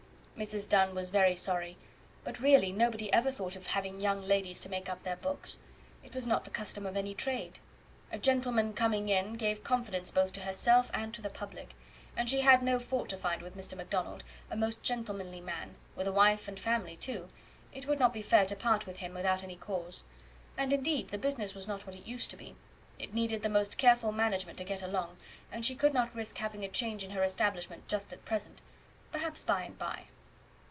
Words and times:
Mrs. 0.37 0.67
Dunn 0.67 0.95
was 0.95 1.11
very 1.11 1.35
sorry, 1.35 1.77
but 2.23 2.39
really 2.39 2.71
nobody 2.71 3.13
ever 3.13 3.29
thought 3.31 3.55
of 3.55 3.67
having 3.67 4.01
young 4.01 4.23
ladies 4.23 4.59
to 4.61 4.69
make 4.69 4.89
up 4.89 5.03
their 5.03 5.15
books. 5.17 5.59
It 6.03 6.15
was 6.15 6.25
not 6.25 6.45
the 6.45 6.49
custom 6.49 6.87
of 6.87 6.97
any 6.97 7.13
trade. 7.13 7.59
A 8.11 8.17
gentleman 8.17 8.73
coming 8.73 9.07
in 9.09 9.33
gave 9.35 9.63
confidence 9.63 10.09
both 10.09 10.33
to 10.33 10.39
herself 10.41 10.89
and 10.95 11.13
to 11.13 11.21
the 11.21 11.29
public; 11.29 11.75
and 12.17 12.27
she 12.27 12.41
had 12.41 12.63
no 12.63 12.79
fault 12.79 13.09
to 13.09 13.17
find 13.17 13.43
with 13.43 13.55
Mr. 13.55 13.75
McDonald 13.77 14.23
a 14.49 14.55
most 14.57 14.81
gentlemanly 14.81 15.41
man, 15.41 15.75
with 15.95 16.07
a 16.07 16.11
wife 16.11 16.47
and 16.47 16.59
family, 16.59 16.95
too 16.97 17.29
it 17.71 17.85
would 17.85 17.99
not 17.99 18.11
be 18.11 18.23
fair 18.23 18.47
to 18.47 18.55
part 18.55 18.87
with 18.87 18.97
him 18.97 19.13
without 19.13 19.43
any 19.43 19.57
cause. 19.57 20.05
And, 20.57 20.73
indeed, 20.73 21.09
the 21.09 21.19
business 21.19 21.53
was 21.53 21.67
not 21.67 21.85
what 21.85 21.95
it 21.95 22.07
used 22.07 22.31
to 22.31 22.35
be 22.37 22.55
it 22.97 23.13
needed 23.13 23.43
the 23.43 23.49
most 23.49 23.77
careful 23.77 24.11
management 24.11 24.57
to 24.57 24.63
get 24.63 24.81
along, 24.81 25.17
and 25.51 25.63
she 25.63 25.75
could 25.75 25.93
not 25.93 26.15
risk 26.15 26.39
having 26.39 26.65
a 26.65 26.67
change 26.67 27.03
in 27.03 27.11
her 27.11 27.21
establishment 27.23 27.87
just 27.87 28.11
at 28.11 28.25
present; 28.25 28.63
perhaps 29.11 29.43
by 29.43 29.61
and 29.61 29.77
by. 29.77 30.05